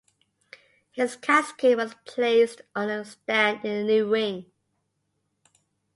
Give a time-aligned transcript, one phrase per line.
[0.89, 4.51] His casket was placed on a stand in the new wing.